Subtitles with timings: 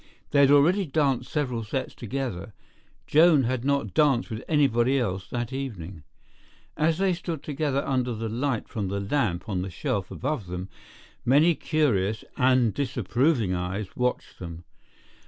[0.31, 2.53] They had already danced several sets together;
[3.05, 6.01] Joan had not danced with anybody else that evening.
[6.75, 10.69] As they stood together under the light from the lamp on the shelf above them,
[11.23, 14.63] many curious and disapproving eyes watched them.